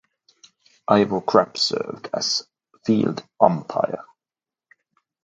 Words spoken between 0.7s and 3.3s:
Ivo Crapp served as field